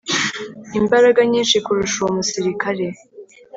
[0.79, 2.85] imbaraga nyinshi kurusha uwo musirikare